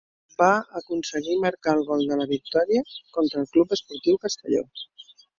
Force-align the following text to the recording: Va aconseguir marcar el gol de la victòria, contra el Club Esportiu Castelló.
Va 0.41 0.45
aconseguir 0.77 1.35
marcar 1.41 1.75
el 1.79 1.83
gol 1.89 2.01
de 2.11 2.17
la 2.21 2.25
victòria, 2.31 2.81
contra 3.17 3.43
el 3.43 3.49
Club 3.57 3.75
Esportiu 3.77 4.17
Castelló. 4.25 4.63